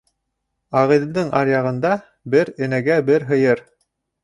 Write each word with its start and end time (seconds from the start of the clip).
Ағиҙелдең 0.79 1.29
аръяғында 1.41 1.93
бер 2.37 2.51
энәгә 2.69 2.99
бер 3.13 3.29
һыйыр. 3.31 3.65